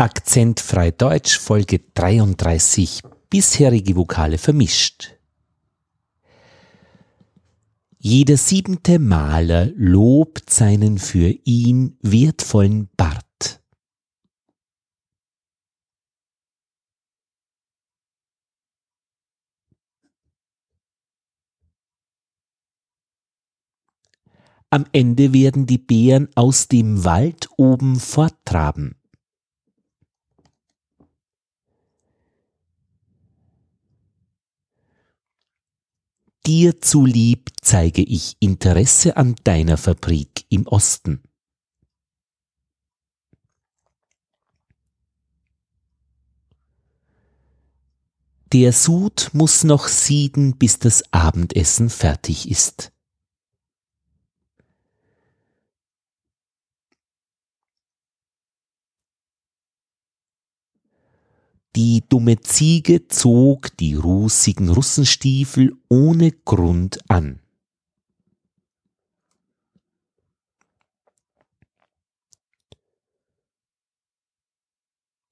[0.00, 5.18] Akzentfrei Deutsch Folge 33 bisherige Vokale vermischt.
[7.98, 13.60] Jeder siebente Maler lobt seinen für ihn wertvollen Bart.
[24.70, 28.97] Am Ende werden die Bären aus dem Wald oben forttraben.
[36.48, 41.22] Dir zulieb zeige ich Interesse an deiner Fabrik im Osten.
[48.50, 52.92] Der Sud muss noch sieden, bis das Abendessen fertig ist.
[61.76, 67.40] Die dumme Ziege zog die rußigen Russenstiefel ohne Grund an.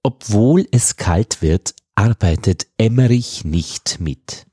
[0.02, 4.46] Obwohl es kalt wird, arbeitet Emmerich nicht mit.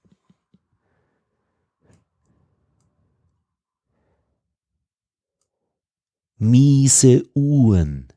[6.37, 8.12] Miese Uhren.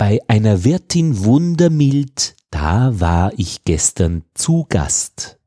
[0.00, 5.38] Bei einer Wirtin wundermild, da war ich gestern zu Gast.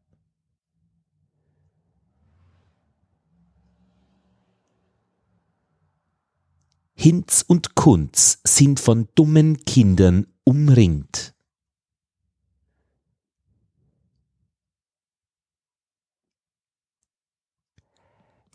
[6.94, 11.34] Hinz und Kunz sind von dummen Kindern umringt.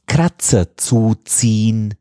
[0.07, 1.97] Kratzer zuziehen,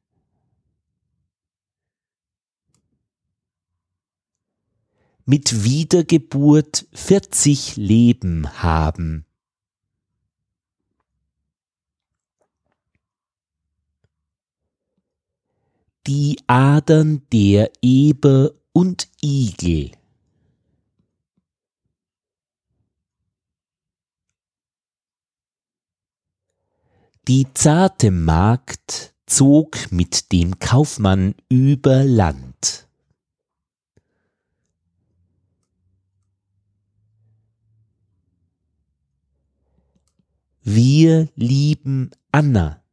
[5.27, 9.25] mit Wiedergeburt 40 Leben haben.
[16.07, 19.91] Die Adern der Eber und Igel.
[27.27, 32.46] Die zarte Magd zog mit dem Kaufmann über Land.
[40.69, 42.83] Wir lieben Anna.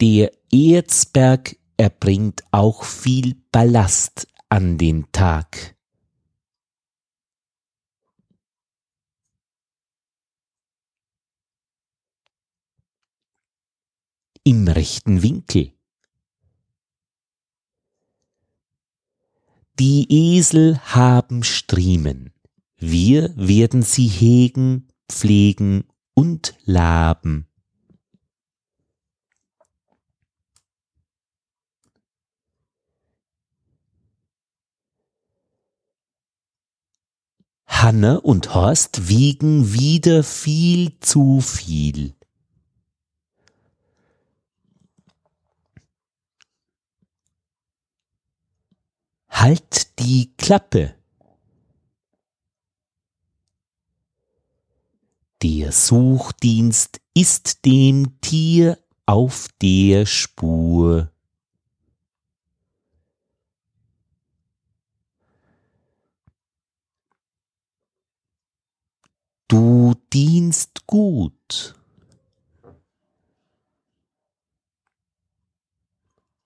[0.00, 5.76] Der Erzberg erbringt auch viel Ballast an den Tag.
[14.42, 15.79] Im rechten Winkel.
[19.80, 22.34] Die Esel haben Striemen,
[22.76, 27.48] wir werden sie hegen, pflegen und laben.
[37.66, 42.19] Hanne und Horst wiegen wieder viel zu viel.
[49.40, 50.96] Halt die Klappe.
[55.42, 61.10] Der Suchdienst ist dem Tier auf der Spur.
[69.48, 71.79] Du dienst gut.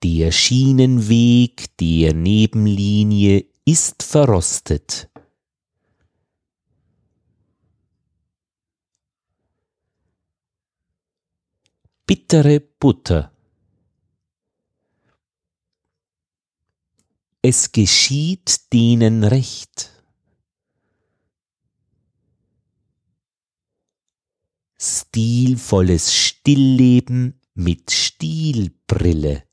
[0.05, 5.09] Der Schienenweg der Nebenlinie ist verrostet.
[12.05, 13.35] Bittere Butter.
[17.41, 19.91] Es geschieht denen recht.
[24.77, 29.45] Stilvolles Stillleben mit Stilbrille.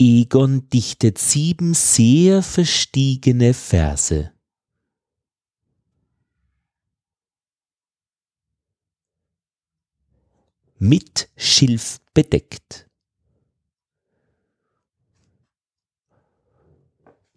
[0.00, 4.32] Egon dichtet sieben sehr verstiegene Verse.
[10.78, 12.88] Mit Schilf bedeckt.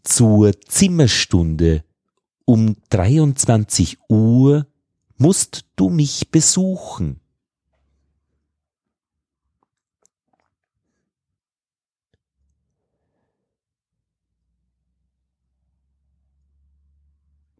[0.04, 1.84] Zur Zimmerstunde
[2.46, 4.68] um 23 Uhr
[5.18, 7.22] musst du mich besuchen.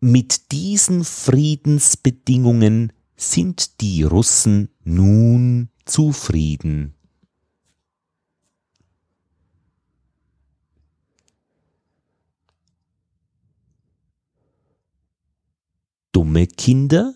[0.04, 6.96] Mit diesen Friedensbedingungen sind die Russen nun zufrieden.
[16.12, 17.14] Dumme Kinder,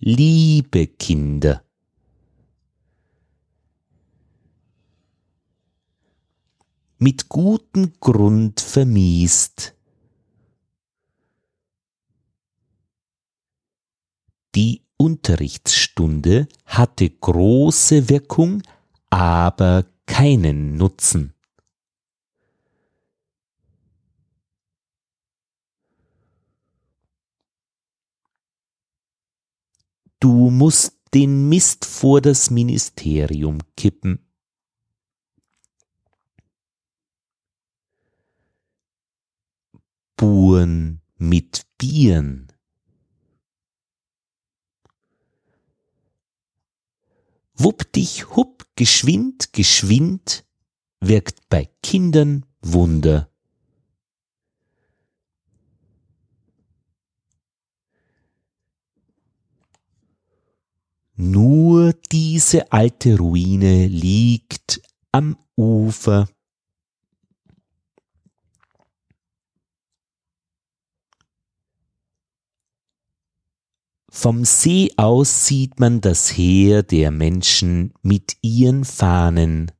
[0.00, 1.62] liebe Kinder.
[6.98, 9.77] Mit gutem Grund vermiest
[14.58, 18.60] Die Unterrichtsstunde hatte große Wirkung,
[19.08, 21.32] aber keinen Nutzen.
[30.18, 34.26] Du musst den Mist vor das Ministerium kippen.
[40.16, 42.47] Buren mit Bieren.
[47.60, 50.44] Wupp dich hupp, geschwind, geschwind,
[51.00, 53.28] wirkt bei Kindern Wunder.
[61.16, 66.28] Nur diese alte Ruine liegt am Ufer
[74.10, 79.70] Vom See aus sieht man das Heer der Menschen mit ihren Fahnen.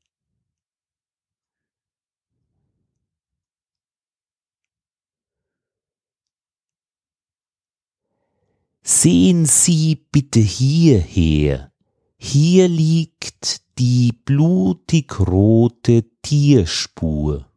[8.82, 11.72] Sehen Sie bitte hierher,
[12.19, 17.48] hier liegt die blutig rote Tierspur.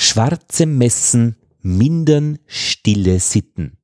[0.00, 3.78] Schwarze Messen mindern stille Sitten.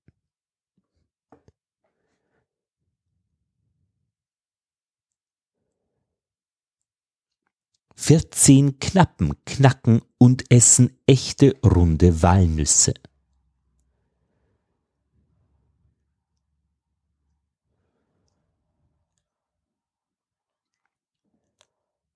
[7.96, 12.94] Vierzehn Knappen knacken und essen echte runde Walnüsse.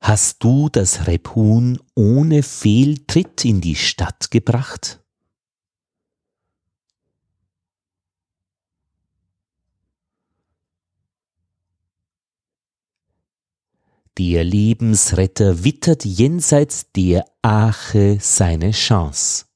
[0.09, 5.05] Hast du das Rebhuhn ohne Fehltritt in die Stadt gebracht?
[14.17, 19.48] Der Lebensretter wittert jenseits der Ache seine Chance.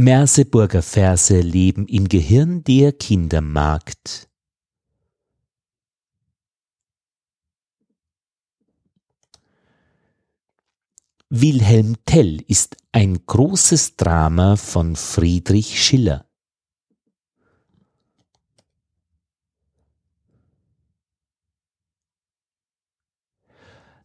[0.00, 4.28] Merseburger Verse leben im Gehirn der Kindermagd.
[11.30, 16.30] Wilhelm Tell ist ein großes Drama von Friedrich Schiller.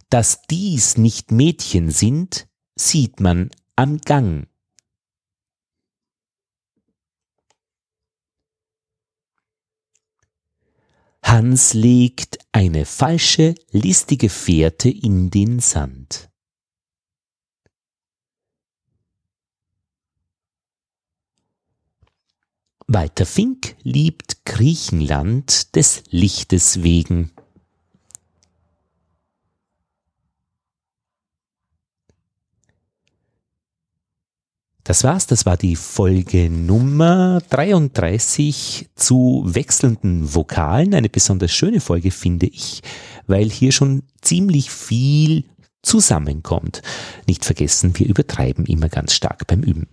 [0.10, 4.48] Dass dies nicht Mädchen sind, sieht man am Gang
[11.34, 16.30] Hans legt eine falsche, listige Fährte in den Sand.
[22.86, 27.32] Walter Fink liebt Griechenland des Lichtes wegen.
[34.86, 40.94] Das war's, das war die Folge Nummer 33 zu wechselnden Vokalen.
[40.94, 42.82] Eine besonders schöne Folge finde ich,
[43.26, 45.46] weil hier schon ziemlich viel
[45.84, 46.82] zusammenkommt.
[47.28, 49.88] Nicht vergessen, wir übertreiben immer ganz stark beim Üben.